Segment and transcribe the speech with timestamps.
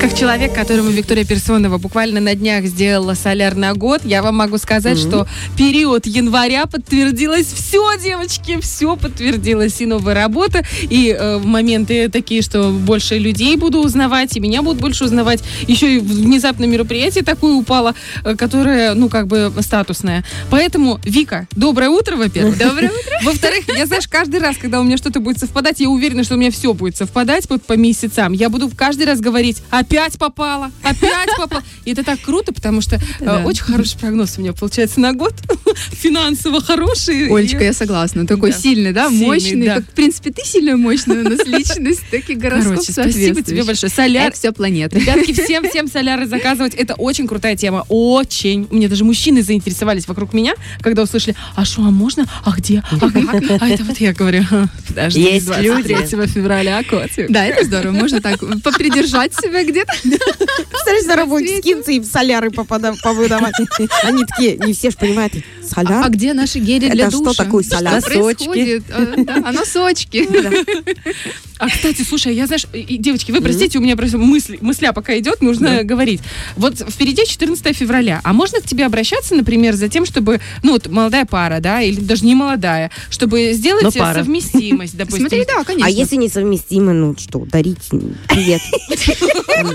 [0.00, 4.56] Как человек, которому Виктория Персонова буквально на днях сделала соляр на год, я вам могу
[4.56, 5.08] сказать, mm-hmm.
[5.08, 5.26] что
[5.58, 9.78] период января подтвердилось все, девочки, все подтвердилось.
[9.82, 14.80] И новая работа, и э, моменты такие, что больше людей буду узнавать, и меня будут
[14.80, 15.42] больше узнавать.
[15.66, 20.24] Еще и внезапно мероприятие такое упало, э, которое, ну, как бы статусное.
[20.48, 22.56] Поэтому, Вика, доброе утро, во-первых.
[22.70, 23.18] Доброе утро.
[23.22, 26.38] Во-вторых, я, знаешь, каждый раз, когда у меня что-то будет совпадать, я уверена, что у
[26.38, 28.32] меня все будет совпадать по, по месяцам.
[28.32, 31.62] Я буду каждый раз говорить, опять попала, опять попала.
[31.84, 35.34] И это так круто, потому что э, очень хороший прогноз у меня получается на год.
[35.74, 37.28] Финансово хороший.
[37.28, 38.26] Олечка, я согласна.
[38.26, 39.66] Такой сильный, да, мощный.
[39.66, 43.90] Как, в принципе, ты сильная, мощная у нас личность, так и гороскоп спасибо тебе большое.
[43.90, 44.32] Соляр.
[44.32, 44.98] все планета.
[44.98, 46.74] Ребятки, всем, всем соляры заказывать.
[46.74, 47.84] Это очень крутая тема.
[47.88, 48.68] Очень.
[48.70, 52.26] Мне даже мужчины заинтересовались вокруг меня, когда услышали, а что, а можно?
[52.44, 52.82] А где?
[52.90, 53.10] А как?
[53.60, 54.44] А это вот я говорю,
[54.86, 57.26] подожди, Есть 23 февраля, котик.
[57.28, 57.92] Да, это здорово.
[57.92, 59.64] Можно так попридержать себя
[60.04, 60.36] где-то.
[60.70, 63.54] Представляешь, на работе скинуться и в соляры повыдавать.
[64.02, 66.04] Они такие, не все же понимают, соляр.
[66.04, 67.32] А где наши гели для Это душа?
[67.32, 68.02] что такое соляр?
[68.02, 68.84] Происходит?
[68.90, 70.28] А, да, а носочки.
[71.60, 75.18] А, кстати, слушай, я, знаешь, и, девочки, вы простите, у меня просто мысль, мысля пока
[75.18, 76.22] идет, нужно говорить.
[76.56, 78.20] Вот впереди 14 февраля.
[78.24, 82.00] А можно к тебе обращаться, например, за тем, чтобы, ну, вот молодая пара, да, или
[82.00, 85.28] даже не молодая, чтобы сделать совместимость, допустим.
[85.28, 85.86] Смотри, да, конечно.
[85.86, 87.90] А если несовместимы, ну что, дарить
[88.28, 88.62] привет.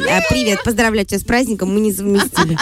[0.09, 2.57] А, Привет, поздравляю тебя с праздником, мы не совместимы.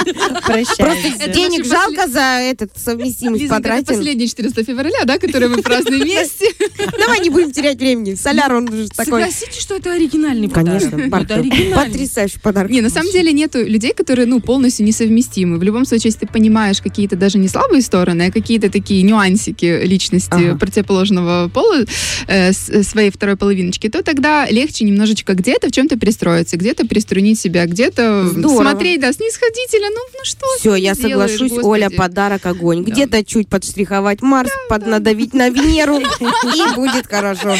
[0.45, 3.85] Просто денег жалко за этот совместимость потратим.
[3.85, 6.51] последнее 14 февраля, да, которое мы празднуем вместе.
[6.99, 8.15] Давай не будем терять времени.
[8.15, 9.12] Соляр, он же такой...
[9.21, 10.81] Согласитесь, что это оригинальный подарок?
[10.91, 11.91] Конечно, Это оригинальный.
[11.91, 12.71] потрясающий подарок.
[12.71, 15.57] Не, на самом деле нету людей, которые, ну, полностью несовместимы.
[15.57, 19.83] В любом случае, если ты понимаешь какие-то даже не слабые стороны, а какие-то такие нюансики
[19.85, 20.57] личности Ага.
[20.57, 21.85] противоположного пола
[22.27, 27.65] э, своей второй половиночки, то тогда легче немножечко где-то в чем-то пристроиться, где-то приструнить себя,
[27.65, 28.61] где-то Здорово.
[28.61, 31.65] смотреть, да, снисходительно, ну, ну что Все, я делаешь, соглашусь, господи?
[31.67, 32.83] Оля, подарок огонь.
[32.83, 37.55] Где-то чуть подштриховать Марс, поднадавить на Венеру, и будет хорошо.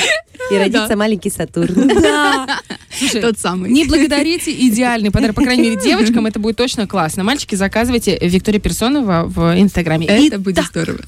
[0.51, 1.87] И родится маленький Сатурн.
[2.01, 2.59] Да.
[3.09, 3.69] Слушай, Тот самый.
[3.71, 5.35] Не благодарите, идеальный подарок.
[5.35, 7.23] По крайней мере, девочкам это будет точно классно.
[7.23, 10.07] Мальчики, заказывайте Виктория Персонова в Инстаграме.
[10.07, 10.99] Это И будет здорово.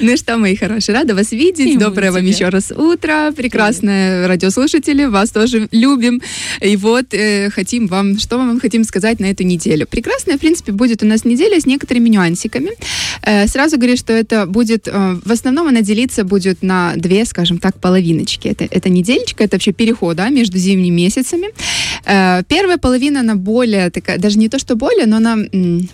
[0.00, 1.78] Ну что, мои хорошие, рада вас видеть.
[1.78, 3.32] Доброе вам еще раз утро.
[3.36, 6.22] Прекрасные радиослушатели, вас тоже любим.
[6.60, 9.86] И вот э, хотим вам, что мы вам хотим сказать на эту неделю.
[9.86, 12.70] Прекрасная, в принципе, будет у нас неделя с некоторыми нюансиками.
[13.22, 17.58] Э, сразу говорю, что это будет, э, в основном она делиться будет на две, скажем
[17.58, 18.48] так, половиночки.
[18.48, 21.48] Это, это недельечка, это вообще переход да, между зимними месяцами.
[22.04, 25.36] Э, первая половина, она более такая, даже не то, что более, но она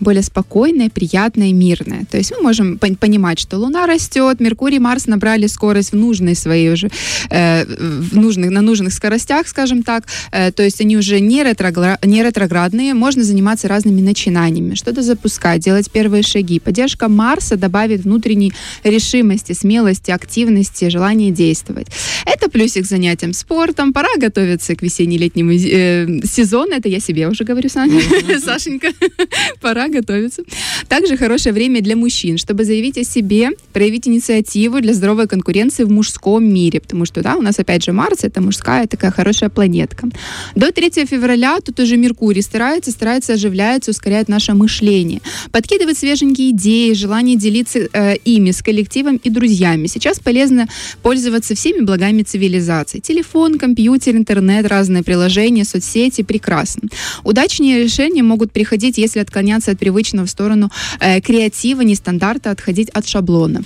[0.01, 2.05] более спокойная, приятная, мирная.
[2.11, 6.35] То есть мы можем пон- понимать, что Луна растет, Меркурий Марс набрали скорость в нужной
[6.35, 6.91] своей уже,
[7.31, 10.05] э, в нужных, на нужных скоростях, скажем так.
[10.33, 15.61] Э, то есть они уже не, ретрогра- не ретроградные, можно заниматься разными начинаниями, что-то запускать,
[15.61, 16.61] делать первые шаги.
[16.61, 18.53] Поддержка Марса добавит внутренней
[18.85, 21.89] решимости, смелости, активности, желания действовать.
[22.25, 23.93] Это плюсик занятиям спортом.
[23.93, 24.09] Пора
[24.57, 26.73] готовиться к весенне-летнему э, сезону.
[26.73, 28.01] Это я себе уже говорю, Саня.
[28.45, 28.89] Сашенька,
[29.61, 30.43] пора готовиться.
[30.89, 35.91] Также хорошее время для мужчин, чтобы заявить о себе, проявить инициативу для здоровой конкуренции в
[35.91, 36.81] мужском мире.
[36.81, 40.09] Потому что, да, у нас опять же Марс, это мужская такая хорошая планетка.
[40.55, 45.21] До 3 февраля тут уже Меркурий старается, старается, оживляется, ускоряет наше мышление.
[45.53, 49.89] Подкидывает свеженькие идеи, желание делиться э, ими с коллективом и друзьями.
[49.89, 50.67] Сейчас полезно
[51.03, 53.01] пользоваться всеми благами цивилизации.
[53.01, 54.36] Телефон, компьютер, интернет,
[54.67, 56.23] разные приложения, соцсети.
[56.23, 56.89] Прекрасно.
[57.25, 60.71] Удачные решения могут приходить, если отклоняться от привычного в сторону
[61.01, 63.63] э, креатива, нестандарта, отходить от шаблона.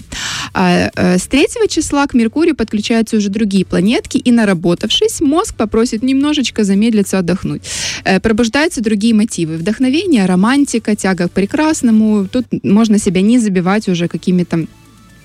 [0.52, 6.02] А, э, с 3 числа к Меркурию подключаются уже другие планетки, и наработавшись, мозг попросит
[6.02, 7.62] немножечко замедлиться, отдохнуть.
[8.04, 9.56] Э, пробуждаются другие мотивы.
[9.56, 12.26] Вдохновение, романтика, тяга к прекрасному.
[12.26, 14.66] Тут можно себя не забивать уже какими-то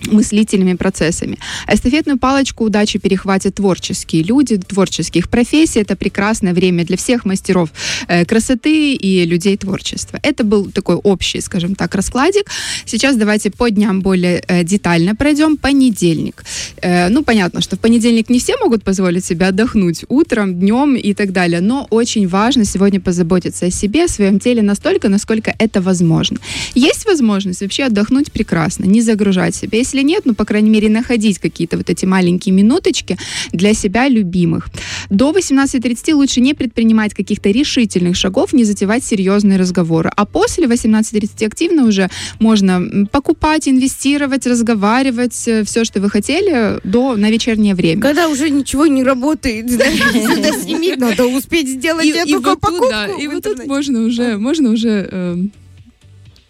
[0.08, 1.38] мыслительными процессами.
[1.68, 5.80] Эстафетную палочку удачи перехватят творческие люди, творческих профессий.
[5.80, 7.70] Это прекрасное время для всех мастеров
[8.08, 10.20] э, красоты и людей творчества.
[10.24, 12.50] Это был такой общий, скажем так, раскладик.
[12.86, 15.58] Сейчас давайте по дням более э, детально пройдем.
[15.58, 16.44] Понедельник.
[16.82, 21.14] Э, ну, понятно, что в понедельник не все могут позволить себе отдохнуть утром, днем и
[21.14, 25.82] так далее, но очень важно сегодня позаботиться о себе, о своем теле настолько, насколько это
[25.82, 26.38] возможно.
[26.76, 29.80] Есть возможность вообще отдохнуть прекрасно, не загружать себя.
[29.86, 33.20] Если нет, ну, по крайней мере, находить какие-то вот эти маленькие минуточки
[33.52, 34.70] для себя любимых.
[35.12, 40.12] До 18.30 лучше не предпринимать каких-то решительных шагов, не затевать серьезные разговоры.
[40.16, 42.10] А после 18.30 активно уже
[42.40, 48.02] можно покупать, инвестировать, разговаривать, все, что вы хотели, до, на вечернее время.
[48.02, 52.88] Когда уже ничего не работает, до 7 надо успеть сделать эту покупку.
[53.22, 55.52] И вот тут можно уже, можно уже эм,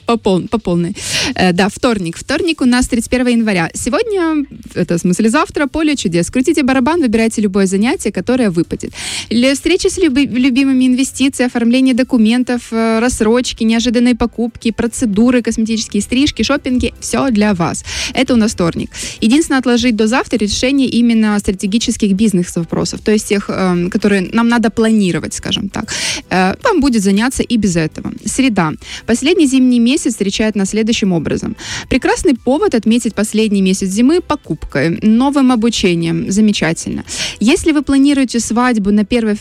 [0.06, 0.96] по, пол, по полной.
[1.36, 2.18] Э, да, вторник.
[2.18, 3.70] Вторник у нас 31 января.
[3.74, 6.30] Сегодня, это в смысле завтра, поле чудес.
[6.30, 8.92] Крутите барабан, выбирайте любое занятие, которое выпадет.
[9.30, 16.44] Для встречи с люби, любимыми инвестиции, оформление документов, э, рассрочки, неожиданные покупки, процедуры, косметические стрижки,
[16.44, 16.94] шопинги.
[17.00, 17.84] Все для вас.
[18.14, 18.92] Это у нас вторник.
[19.22, 24.70] Единственное, отложить до завтра решение именно стратегических бизнес-вопросов, то есть тех, э, которые нам надо
[24.70, 25.94] планировать, скажем так.
[26.30, 28.12] Э, вам будет заняться и без этого.
[28.26, 28.74] Среда.
[29.06, 31.56] Последний зимний месяц месяц встречает нас следующим образом.
[31.90, 36.32] Прекрасный повод отметить последний месяц зимы покупкой, новым обучением.
[36.32, 37.04] Замечательно.
[37.40, 39.36] Если вы планируете свадьбу на 1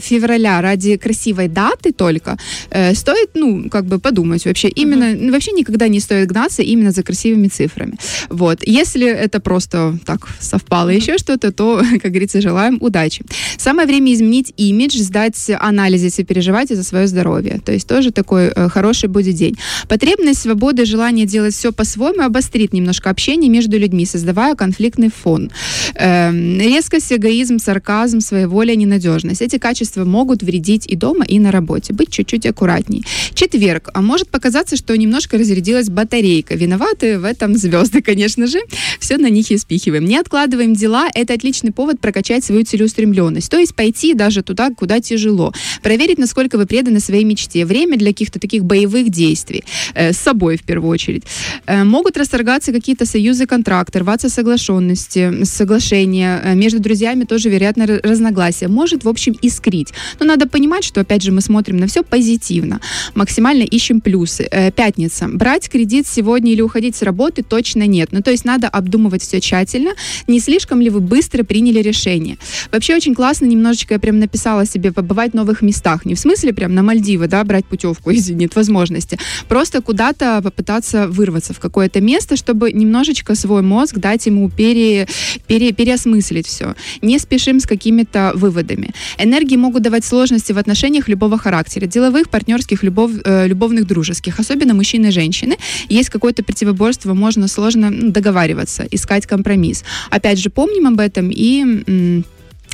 [0.00, 2.36] февраля ради красивой даты только,
[2.70, 4.68] э, стоит, ну, как бы подумать вообще.
[4.68, 5.30] Именно, uh-huh.
[5.30, 7.92] вообще никогда не стоит гнаться именно за красивыми цифрами.
[8.30, 8.58] Вот.
[8.68, 10.96] Если это просто так совпало uh-huh.
[10.96, 13.22] еще что-то, то, как говорится, желаем удачи.
[13.58, 17.60] Самое время изменить имидж, сдать анализы, если переживаете за свое здоровье.
[17.64, 19.56] То есть тоже такой э, хороший будет день.
[19.90, 25.50] Потребность свободы, желание делать все по-своему обострит немножко общение между людьми, создавая конфликтный фон.
[25.96, 29.42] Эм, резкость, эгоизм, сарказм, своеволие, ненадежность.
[29.42, 31.92] Эти качества могут вредить и дома, и на работе.
[31.92, 33.04] Быть чуть-чуть аккуратней.
[33.34, 33.88] Четверг.
[33.92, 36.54] А может показаться, что немножко разрядилась батарейка.
[36.54, 38.60] Виноваты в этом звезды, конечно же.
[39.00, 40.04] Все на них и спихиваем.
[40.04, 41.08] Не откладываем дела.
[41.12, 43.50] Это отличный повод прокачать свою целеустремленность.
[43.50, 45.52] То есть пойти даже туда, куда тяжело.
[45.82, 47.64] Проверить, насколько вы преданы своей мечте.
[47.64, 49.64] Время для каких-то таких боевых действий.
[49.94, 51.24] Э, с собой в первую очередь.
[51.66, 56.40] Э, могут расторгаться какие-то союзы, контракты, рваться соглашенности, соглашения.
[56.44, 58.68] Э, между друзьями тоже, вероятно, разногласия.
[58.68, 59.92] Может, в общем, искрить.
[60.18, 62.80] Но надо понимать, что, опять же, мы смотрим на все позитивно.
[63.14, 64.48] Максимально ищем плюсы.
[64.74, 65.28] Пятница.
[65.28, 68.08] Брать кредит сегодня или уходить с работы точно нет.
[68.12, 69.90] Ну, то есть надо обдумывать все тщательно.
[70.26, 72.38] Не слишком ли вы быстро приняли решение?
[72.72, 76.04] Вообще очень классно немножечко я прям написала себе побывать в новых местах.
[76.04, 79.18] Не в смысле прям на Мальдивы, да, брать путевку, если нет возможности.
[79.48, 85.06] Просто куда-то попытаться вырваться в какое-то место, чтобы немножечко свой мозг дать ему пере,
[85.46, 86.74] пере, переосмыслить все.
[87.02, 88.92] Не спешим с какими-то выводами.
[89.18, 91.86] Энергии могут давать сложности в отношениях любого характера.
[91.86, 94.40] Деловых, партнерских, любов, э, любовных, дружеских.
[94.40, 95.56] Особенно мужчины и женщины.
[95.88, 99.84] Есть какое-то противоборство, можно сложно договариваться, искать компромисс.
[100.10, 102.22] Опять же, помним об этом и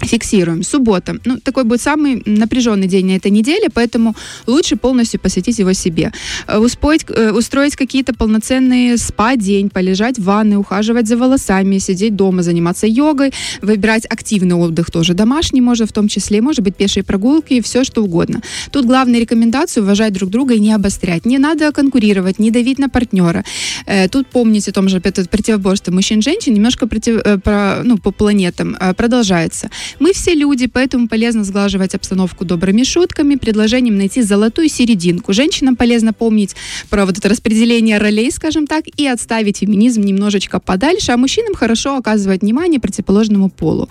[0.03, 0.63] фиксируем.
[0.63, 1.17] Суббота.
[1.25, 4.15] Ну, такой будет самый напряженный день на этой неделе, поэтому
[4.47, 6.13] лучше полностью посвятить его себе.
[6.47, 12.43] Э, устроить, э, устроить какие-то полноценные спа-день, полежать в ванной, ухаживать за волосами, сидеть дома,
[12.43, 13.33] заниматься йогой,
[13.63, 18.03] выбирать активный отдых тоже домашний, можно в том числе, может быть, пешие прогулки, все что
[18.03, 18.43] угодно.
[18.71, 21.25] Тут главная рекомендация уважать друг друга и не обострять.
[21.25, 23.45] Не надо конкурировать, не давить на партнера.
[23.87, 28.77] Э, тут помните о том же, это противоборство мужчин-женщин немножко против, про, ну, по планетам
[28.97, 29.71] продолжается.
[29.99, 35.33] Мы все люди, поэтому полезно сглаживать обстановку добрыми шутками, предложением найти золотую серединку.
[35.33, 36.57] Женщинам полезно помнить
[36.91, 41.97] про вот это распределение ролей, скажем так, и отставить феминизм немножечко подальше, а мужчинам хорошо
[41.97, 43.89] оказывать внимание противоположному полу.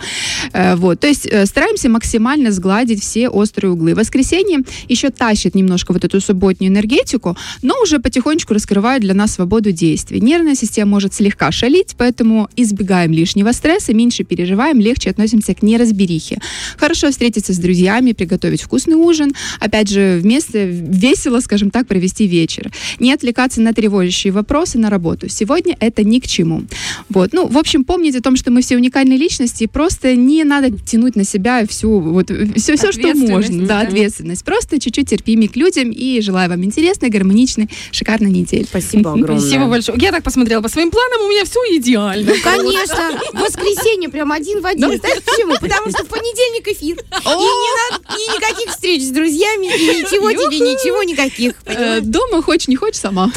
[0.52, 3.94] Э, вот, то есть э, стараемся максимально сгладить все острые углы.
[3.94, 9.72] Воскресенье еще тащит немножко вот эту субботнюю энергетику, но уже потихонечку раскрывает для нас свободу
[9.72, 10.20] действий.
[10.20, 15.85] Нервная система может слегка шалить, поэтому избегаем лишнего стресса, меньше переживаем, легче относимся к неразберихе
[15.86, 16.38] неразберихи.
[16.76, 22.70] Хорошо встретиться с друзьями, приготовить вкусный ужин, опять же, вместе весело, скажем так, провести вечер.
[22.98, 25.28] Не отвлекаться на тревожащие вопросы на работу.
[25.28, 26.62] Сегодня это ни к чему.
[27.08, 27.32] Вот.
[27.32, 30.70] Ну, в общем, помните о том, что мы все уникальные личности, и просто не надо
[30.70, 33.66] тянуть на себя всю, вот, все, все что можно.
[33.66, 34.44] Да, да, ответственность.
[34.44, 38.64] Просто чуть-чуть терпимее к людям, и желаю вам интересной, гармоничной, шикарной недели.
[38.64, 39.38] Спасибо огромное.
[39.38, 39.98] Спасибо большое.
[40.00, 42.32] Я так посмотрела по своим планам, у меня все идеально.
[42.32, 43.20] Ну, конечно.
[43.32, 44.98] Воскресенье прям один в один.
[44.98, 45.54] Знаешь почему?
[45.60, 46.96] Потому что в понедельник эфир.
[46.96, 51.54] И, не надо, и никаких встреч с друзьями, и ничего тебе, ничего, никаких.
[51.66, 53.32] Э, дома хочешь, не хочешь, сама.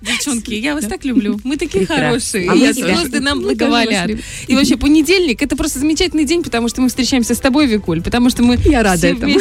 [0.00, 1.40] Девчонки, я вас так люблю.
[1.44, 2.50] Мы такие хорошие.
[2.50, 4.10] А и звезды нам благоволят.
[4.46, 8.30] И вообще, понедельник это просто замечательный день, потому что мы встречаемся с тобой, Викуль, потому
[8.30, 9.38] что мы Я рада этому.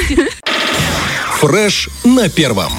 [1.39, 2.71] Фреш на первом.